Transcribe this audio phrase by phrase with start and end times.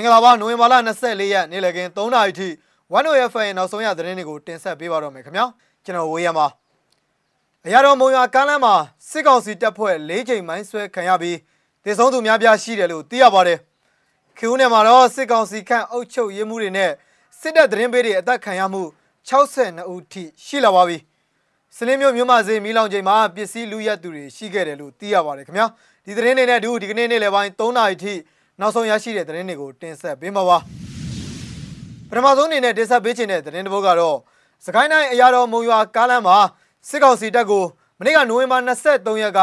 [0.00, 2.48] င်္ဂလာပါနိုဝင်ဘာလ24ရက်နေ့လည်ခင်း3နာရီထိ
[2.92, 5.46] 1OFN ရဲ့နောက်ဆုံးရသတင်းတွေကိုတင်ဆက်ပေးပါတော့မယ်ခင်ဗျာ
[5.84, 6.46] ကျွန်တော်ဝေးရမှာ
[7.66, 8.74] အရာတော်မုံရွာကမ်းလမ်းမှာ
[9.10, 11.38] စစ်ကောင်စီတပ်ဖွဲ့၄ချိန်မိုင်းဆွဲခံရပြီး
[11.84, 13.58] တေဆုံးသူများပြားရှိတယ်လို့သိရပါတယ်
[14.38, 16.90] ခေဦးနယ်မှာတော့စစ်ကောင်စီခန့်အုပ်ချုပ်ရေးမှုတွေနဲ့
[17.40, 18.82] စစ်တပ်သတင်းပေးတွေအသက်ခံရမှု
[19.28, 20.98] 62ဦးထိရှိလာပါပြီ
[21.76, 25.66] စလင်းမျိုးမြို့မစေးမီလောင်ချိန်မှာပစ္စည်းလူရက်သူတွေရှိခဲ့တယ်လို့သိရပါတယ်ခင်ဗျာ
[26.04, 28.14] ဒီသတင်းတွေနဲ့အတူဒီကနေ့နေ့လယ်ပိုင်း3နာရီထိ
[28.60, 30.58] နောက်ဆုံးရရှိတဲ့သတင်းတွေကိုတင်ဆက်ပေးမှာပါ
[32.08, 34.16] ပထမဆုံးအနေနဲ့တင်ဆက်ပေးခြင်းတဲ့သတင်းတစ်ပုဒ်ကတော့
[34.66, 36.38] စကိုင်းတိုင်းအရာတော်မုံရွာကားလမ်းမှာ
[36.88, 37.64] စစ်ကောင်စီတပ်ကို
[37.98, 39.40] မနေ့ကနိုဝင်ဘာ23ရက်က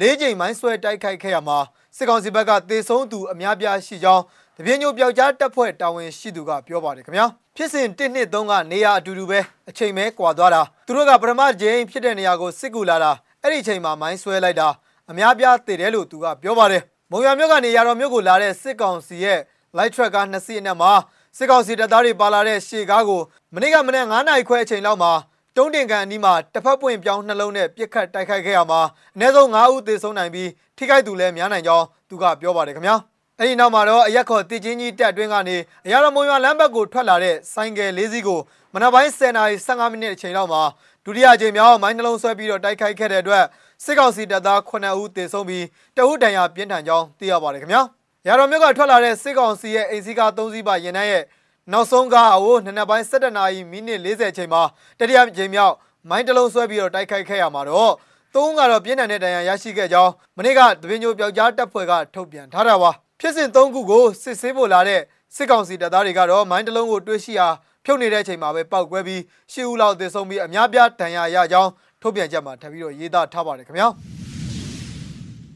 [0.00, 1.58] ၄ချိန်မိုင်းဆွဲတိုက်ခိုက်ခဲ့ရမှာ
[1.96, 4.22] စစ်ကောင်စီဘက်ကတေဆုံးသူအများပြားရှိကြောင်း
[4.56, 14.68] တပြင်းညိုပျောက်ကြားတပ်ဖွဲ့တာဝန်ရှိသူကပြောပါတယ်ခင်ဗျာဖြစ်စဉ်1နှစ်3ကနေရာအတူတူပဲအချိန်မဲကွာသွားတာသူတို့ကပထမဂျိမ်းဖြစ်တဲ့နေရာကိုစစ်ကူလာတာအဲ့ဒီအချိန်မှာမိုင်းဆွဲလိုက်တာ
[15.10, 16.82] အများပြားတည်တယ်လို့သူကပြောပါတယ်
[17.12, 19.38] မုံရမြို့ကနေရာတော်မြို့ကိုလာတဲ့စစ်ကောင်စီရဲ့
[19.76, 20.92] light truck ကားနှစ်စီးအနက်မှာ
[21.36, 23.20] စစ်ကောင်စီတပ်သားတွေပါလာတဲ့ရှေကားကို
[23.54, 25.12] မနေ့ကမနေ့9နာရီခွဲအချိန်လောက်မှာ
[25.56, 28.80] တုံးတင်ကန်အနီးမှာတစ်ဖက်ပွင့်ပြောင်းနှလုံးနဲ့ပြစ်ခတ်တိုက်ခိုက်ခဲ့ရမှာ
[29.14, 32.96] အနည်းဆုံး9ဦးသေဆုံးနိုင်ပြီးထိခိုက်သူလည်းများနိုင်ကြောင်းသူကပြောပါတယ်ခင်ဗျာ
[33.38, 35.56] အဲ့ဒီနောက်မှာတော့အရက်ခေါ်တည်ချင်းကြီးတက်အတွင်းကနေ
[35.86, 38.40] အရာတော်မုံရွာလမ်းဘက်ကိုထွက်လာတဲ့ဆိုင်ကယ်လေးစီးကို
[38.74, 40.62] မနက်ပိုင်း10နာရီ15မိနစ်အချိန်လောက်မှာ
[41.04, 43.44] ဒုတိယအကြိမ်မြောက်မိုင်းနှလုံးဆွဲပြီးတော့တိုက်ခိုက်ခဲ့တဲ့အတွက်
[43.84, 45.64] စစ်ကောင်စီတပ်သား9ဦးသေဆုံးပြီး
[45.96, 47.82] တအုပ်တန်ရာပြင်းထန်ကြောင်းသိရပါတယ်ခင်ဗျာ။
[48.26, 51.24] ရာတော်မြို့ကထွက်လာတဲ့စစ်ကောင်စီရဲ့အိမ်စီကား3စီးပါရင်နှန်းရဲ့
[51.72, 54.62] နောက်ဆုံးကားအိုးနနက်ပိုင်း7နာရီမိနစ်40ချိန်မှာ
[54.98, 55.74] တတိယအကြိမ်မြောက်
[56.08, 57.92] မိုင်းတလုံးဆွဲပြီးတော့တိုက်ခိုက်ခဲ့ရမှာတော့
[58.34, 65.00] သုံးကတော့ပြင်းထန်တဲ့ဒဏ်ရာရရှိခဲ့ကြောင်းမနေ့ကတပင်းညိုပျောက်ကြားတပ်ဖွဲ့ကထုတ်ပြန်ထားတာပါဖြစ်စဉ်၃ခုကိုစစ်ဆေးဖို့လာတဲ့
[65.36, 69.22] စစ်ကောင်စီတပ်သားတွေကတော့မိုင်းတလုံးကိုတွေးရှိအားဖြုတ်နေတဲ့အချိန်မှာပဲပောက်ကွဲပြီး
[69.52, 71.70] ရှစ်ဦးလောက်သေဆုံးပြီးအများပြားဒဏ်ရာရကြောင်း
[72.02, 73.88] ထုတ်ပြန်ချက်မှာထပ်ပြီးတော့ရေးသားထားပါတယ်ခင်ဗျာ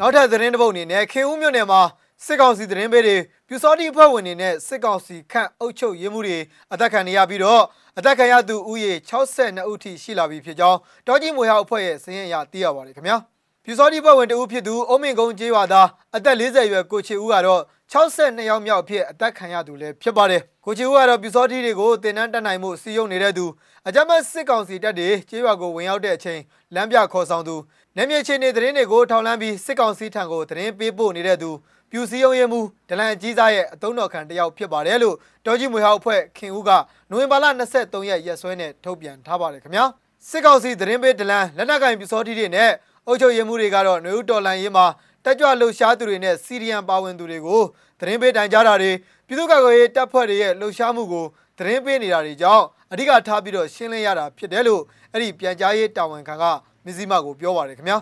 [0.00, 1.80] နောက်ထပ်သတင်းတစ်ပုဒ်အနေနဲ့ခင်ဦးမြို့နယ်မှာ
[2.24, 3.16] စစ်ကောင်စီသတင်းပေးတွေ
[3.48, 6.38] ပြူစောတိအဖွဲ့ဝင်တွေနဲ့စစ်ကောင်စီခန့်အုပ်ချုပ်ရေးမှုတွေ
[6.72, 7.62] အသက်ခံနေရပြီးတော့
[7.98, 13.16] အသက်ခံရသူဦးရေ62ဦးထိရှိလာပြီဖြစ်ကြောင်းတောကြီးမွေဟောက်အဖွဲ့ရဲ့စည်ရင်အရသိရပါတယ်ခင်ဗျာ
[13.64, 17.62] ပြူစောတိအဖွဲ့ဝင်တဦးဖြစ်သူအုံးမင်ကုန်းကျေးရွာသားအသက်40ရွယ်ကိုချီဦးကတော့
[17.92, 23.46] 62ယောက်မြောက်အဖြစ်အသက်ခံရသူလည်းဖြစ်ပါတယ် ကိုချီဦးကတော့ပြူစောတိတွေကိုတင်နန်းတက်နိုင်မှုစီယုံနေတဲ့သူ
[23.86, 26.40] အကြမ်းဖက်စစ်ကောင်စီတပ်တွေကျေးရွာကိုဝင်ရောက်တဲ့အချိန်
[26.74, 27.56] လမ်းပြခေါ်ဆောင်သူ
[27.96, 31.50] နေမြေချင်းနေသတင်းတွေကိုထောက်လန်းပြီးစစ်ကောင်စီထံကိုသတင်းပေးပို့နေတဲ့သူ
[31.90, 35.16] ပြူစည်းရုံးရဲမှုဒလန်အကြီးစားရဲ့အတုံးတော်ခံတယောက်ဖြစ်ပါတယ်လို့
[35.46, 36.70] တော်ကြီးမွေဟောက်အဖွဲ့ခင်ဦးက
[37.10, 37.46] နိုဝင်ဘာလ
[37.78, 39.84] 23ရက်ရက်စွဲနဲ့ထုတ်ပြန်ထားပါတယ်ခင်ဗျာ
[40.28, 42.70] စစ်ကောင်စီသတင်းပေးဒလန်လက်နက်ကင်ပြူစောတိတွေနဲ့
[43.06, 44.86] အုပ်ချုပ်ရေးမှုတွေကတော့နှွေဦးတော်လန်ရေးမှာ
[45.24, 47.62] တက်ကြွလှုပ်ရှားသူတွေနဲ့စီရီယံပါဝင်သူတွေကို
[48.00, 48.92] သတင်းပေးတိုင်ကြားတာတွေ
[49.26, 51.24] ပြည်သူ့ကာကွယ်ရေးတပ်ဖွဲ့တွေရဲ့လှုပ်ရှားမှုကို
[51.58, 56.44] သတင်းပေးနေတာတွေကြောင့်အဓိကထားပြီးတော့ရှင်းလင်းရတာဖြစ်တယ်လို့အဲ့ဒီပြန်ကြားရေးတာဝန်ခံက
[56.84, 57.98] မစ္စည်းမကိုပြောပါတယ်ခင်ဗျာ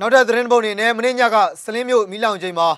[0.00, 2.68] နောက်ထပ်သတင်းပုံတွေနဲ့မင်းညကစလင်းမြို့မီလောင်ချိန်မှာ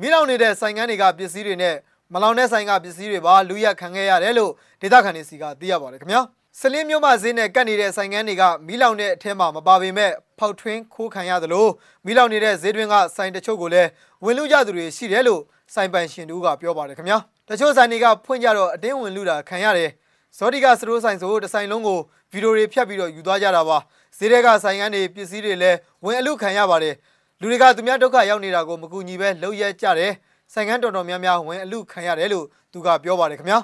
[0.00, 1.76] မီလောင်နေတဲ့ဆိုင်ကန်းတွေကပစ္စည်းတွေနဲ့
[2.12, 6.22] မလောင်တဲ့ဆိုင်ကပစ္စည်းတွေပါလူရက်ခံခဲ့ရတယ်လို့ဒေသခံတွေစီကသိရပါတယ်ခင်ဗျာ
[6.60, 11.66] စလင်းမြို့မှာဈေးနဲ့ကတ်နေတဲ့ဆိုင်ကန်းတွေကမီလောင်တဲ့အထက်မှာမပါပေမဲ့ ဖောက်ထွင်းခိုးခံရသလို
[12.06, 13.88] မီလောင်နေတဲ့ဈေးတွင်းကဆိုင်တချို့ကိုလည်း
[14.24, 15.40] ဝင်လူကြသူတွေရှိတယ်လို့
[15.74, 17.18] ဆိုင်ပိုင်ရှင်တို့ကပြောပါတယ်ခင်ဗျာ
[17.48, 19.90] တချို့ဆိုင်တွေကဖွင့်ကြတော့အတင်းဝင်လူတာခံရတယ်
[20.38, 21.98] ဇော်ဒီကစတိုးဆိုင်ဆိုတဆိုင်လုံးကို
[22.32, 23.78] ဗီဒီယိုတွေဖြတ်ပြီးတော့ယူသွားကြတာပါ
[24.18, 26.94] ဈေးတွေကဆိုင်ကန်းတွေပစ္စည်းတွေလည်းဝင်အလူခံရပါတယ်
[27.40, 30.12] လူတွေကသူများဒုက္ခရောက်နေတာကိုမကူညီပဲလှုပ်ရက်ကြတယ်
[30.52, 33.58] ဆိုင်ကန်းတော်တော်များများဝင်အလူခံရတယ်လို့သူကပြောပါတယ်ခင်ဗျာ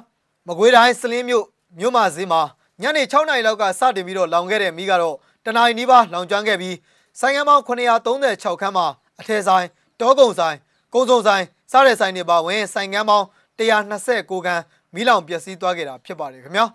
[0.48, 1.44] မကွေးတိုင်းစလင်းမြို့
[1.80, 2.42] မြို့မဈေးမှာ
[2.82, 6.76] ညနေ6နာရီလောက်ကစတင်ပြီးတော့လောင်ခဲ့တဲ့မီးကတော့ တနင်္လာနေ့ပါလောင်ကျွမ်းခဲ့ပြီး
[7.20, 8.86] ဆိုင်ကန်းပေါင်း936ခန်းမှာ
[9.20, 9.66] အထည်ဆိုင်
[10.00, 10.56] တောကုံဆိုင်
[10.94, 13.26] ကုန်းစုံဆိုင်စားတဲ့ဆိုင်တွေပါဝင်ဆိုင်ကန်းပေါင်း
[13.58, 14.62] 129ခန်း
[14.94, 16.66] မီးလောင်ပျက်စီးသွားခဲ့တာဖြစ်ပါတယ်ခင်ဗျာ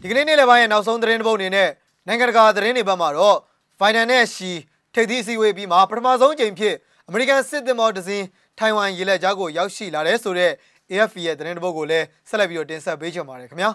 [0.00, 1.68] ဒီကနေ့နေ့လယ်ပိုင်းရဲ့နောက်ဆုံးသတင်းတစ်ပုဒ်အနေနဲ့
[2.06, 3.36] နိုင်ငံတကာသတင်းတွေဘက်မှာတော့
[3.80, 4.50] ဗိုင်ဒန်နဲ့ရှီ
[4.94, 6.74] ထိပ်သီးအစည်းအဝေးပြီးမှပထမဆုံးချိန်ဖြစ်
[7.08, 8.26] အမေရိကန်စစ်သင်္ဘောတစ်စင်း
[8.58, 10.52] ထိုင်ဝမ်ရေလက်ကြားကိုရောက်ရှိလာတယ်ဆိုတော့
[10.90, 13.70] AFP ရဲ့သတင်းတစ်ပုဒ်ကိုလည်းဆက်လက်ပြီးတော့တင်ဆက်ပေးချင်ပါတယ်ခင်ဗျာ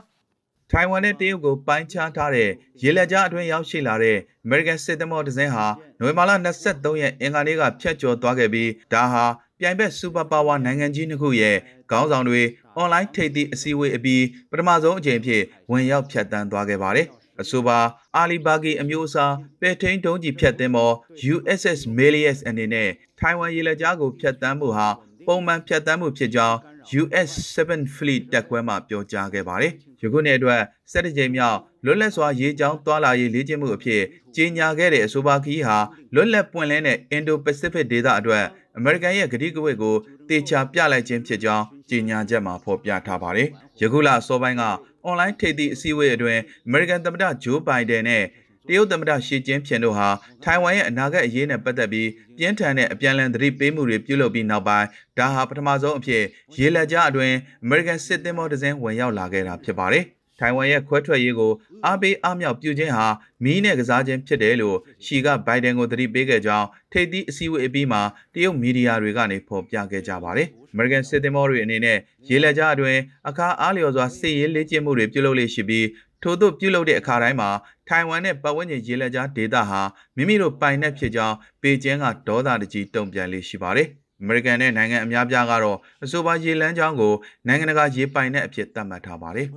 [0.71, 2.49] ထိုင်ဝမ်နဲ့တရုတ်ကိုပိုင်းခြားထားတဲ့
[2.81, 5.65] ရေလက်ကြားအတွင်းရောက်ရှိလာတဲ့ American စစ်သင်္ဘောတစ်စင်းဟာ
[5.99, 6.31] နိုဝင်ဘာလ
[6.65, 9.25] 23ရက်အင်္ဂါနေ့ကဖျက်ကျော်သွားခဲ့ပြီးဒါဟာ
[9.59, 11.57] ပြိုင်ဘက်စူပါပါဝါနိုင်ငံကြီးနှစ်ခုရဲ့
[11.91, 12.41] ခေါင်းဆောင်တွေ
[12.75, 15.41] အွန်လိုင်းထိပ်သီးအစည်းအဝေးအပြီးပထမဆုံးအကြိမ်ဖြစ်
[15.71, 17.07] ဝင်ရောက်ဖြတ်တန်းသွားခဲ့ပါတယ်။
[17.41, 17.79] အဆိုပါ
[18.15, 20.93] အာလီဘာဂီအမျိုးအစားပဲထိန်တုံးကြီးဖြတ်သင်းပေါ်
[21.33, 22.89] USS Melius အနေနဲ့
[23.19, 24.89] ထိုင်ဝမ်ရေလက်ကြားကိုဖြတ်တန်းမှုဟာ
[25.27, 26.57] ပုံမှန်ဖြတ်တန်းမှုဖြစ်ကြောင်း
[27.01, 30.61] US 7 Fleet တက်ခွဲမှပြောကြားခဲ့ပါတယ်။ယခုနှစ်အတွက်
[30.91, 34.01] 7ကြိမ်မြောက်လွတ်လပ်စွာရေကြောင်းသွားလာရေးလေ့ကျင့်မှုအဖြစ်
[34.35, 35.77] ကြေညာခဲ့တဲ့အဆိုပါခီးဟာ
[36.13, 38.45] လွတ်လပ်ပွင့်လင်းတဲ့ Indo-Pacific ဒေသအတွက်
[38.77, 39.95] အမေရိကန်ရဲ့ကတိကဝတ်ကို
[40.29, 43.47] တေချာပြလိုက်ခြင်းဖြစ်ကြောင်းကြေညာချက်မှာဖော်ပြထားပါတယ်။
[43.81, 44.63] ယခုလအစောပိုင်းက
[45.03, 48.23] အွန်လိုင်းထိပ်သီးအစည်းအဝေးအတွင်းအမေရိကန်သမ္မတဂျိုးဘိုင်ဒန်နဲ့
[48.67, 50.09] တရုတ်သမ္မတရှီကျင်းဖျင်တို့ဟာ
[50.43, 56.23] ထိုင်ဝမ်ရဲ့အနာဂတ်အရေးနဲ့ပတ်သက်ပြီးပြင်းထန်တဲ့အပြန်အလှန်သတိပေးမှုတွေပြုလုပ်ပြီးနောက်ပိုင်းဒါဟာပထမဆုံးအဖြစ်
[56.57, 57.35] ရေလက်ကြားအတွင်း
[57.65, 60.05] American စစ်သင်္ဘောတစ်စင်းဝင်ရောက်လာခဲ့တာဖြစ်ပါတယ်။
[60.39, 61.51] ထိုင်ဝမ်ရဲ့ခွဲထွက်ရေးကို
[61.85, 63.07] အားပေးအားမြောက်ပြုခြင်းဟာ
[63.43, 68.01] မီးနဲ့ကစားခြင်းဖြစ်တယ်လို့ရှီကဘိုင်ဒန်ကိုသတိပေးခဲ့ကြောင်းထိပ်သီးအစည်းအဝေးအပြီးမှာ
[68.33, 71.97] တရုတ်မီဒီယာတွေကနေဖော်ပြခဲ့ကြပါတယ်။ American စစ်သင်္ဘောတွေအနေနဲ့
[72.29, 75.87] ရေလက်ကြားအတွင်းအခါအားလျော်စွာစစ်ရေးလေ့ကျင့်မှုတွေပြုလုပ်လေ့ရှိပြီး
[76.23, 77.49] ထို့သို့ပြုလုပ်တဲ့အခါတိုင်းမှာ
[77.89, 79.81] ထိုင်ဝမ်နဲ့ပတ်ဝန်းကျင်ရေလက်ကြားဒေသဟာ
[80.15, 83.87] မိမိတို့ပိုင်တဲ့ဖြစ်ကြောင်းပေကျင်းကဒေါသတကြီးတုံ့ပြန်လေ့ရှိပါတယ်။
[84.23, 87.13] American နဲ့နိုင်ငံအများပြားကတော့အဆိုပါရေလမ်းကြောင်းကို
[87.47, 89.47] နိုင်ငံတကာရေပိုင်တဲ့အဖြစ်သတ်မှတ်ထားပါတယ်။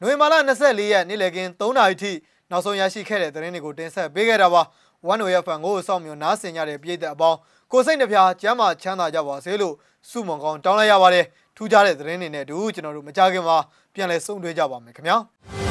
[0.00, 2.12] နိုဝင်ဘာလ24ရက်နေ့လည်ခင်း3နာရီထိ
[2.50, 4.62] နောက်ဆုံးရရှိခဲ့တဲ့သတင်းတွေကိုတင်ဆက်ပေးခဲ့တာပါ။
[5.12, 7.38] One Way FM ကိုစောင့်မျှော်နားဆင်ကြတဲ့ပြည်သက်အပေါင်း
[7.72, 9.74] ကိုစိတ်နှပြကျမ်းမာချမ်းသာကြပါစေလို့
[10.10, 11.24] ဆုမွန်ကောင်းတောင်းလိုက်ရပါတယ်။
[11.56, 13.56] ထူးခြားတဲ့သတင်းတွေနဲ့အတူကျွန်တော်တို့မကြခင်မှာ
[13.94, 15.16] ပြန်လည်ဆုံတွေ့ကြပါမယ်ခင်ဗျာ။